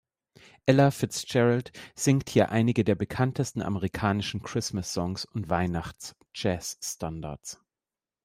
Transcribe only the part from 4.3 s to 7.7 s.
Christmas-Songs und Weihnachts-Jazzstandards.